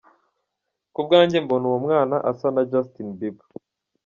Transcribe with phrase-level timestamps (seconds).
[0.93, 3.49] Ku bwanjye mbona uwo mwana asa na Justin Bieber”.